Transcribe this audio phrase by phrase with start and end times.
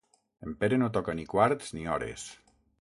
[0.47, 2.29] En Pere no toca ni quarts ni hores.